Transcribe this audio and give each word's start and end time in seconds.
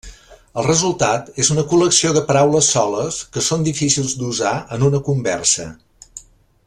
El 0.59 0.63
resultat 0.67 1.27
és 1.43 1.51
una 1.55 1.65
col·lecció 1.73 2.13
de 2.17 2.23
paraules 2.31 2.71
soles 2.77 3.21
que 3.37 3.45
són 3.49 3.69
difícils 3.71 4.17
d'usar 4.23 4.55
en 4.79 4.87
una 4.89 5.03
conversa. 5.11 5.69